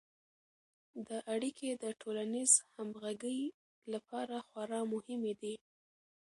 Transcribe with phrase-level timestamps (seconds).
[1.07, 3.39] دا اړیکې د ټولنیز همغږي
[3.93, 5.55] لپاره خورا مهمې دي.